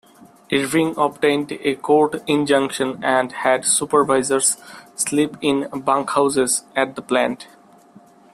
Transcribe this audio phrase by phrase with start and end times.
[0.51, 4.57] Irving obtained a court injunction, and had supervisors
[4.95, 7.45] sleep in bunkhouses at the plant.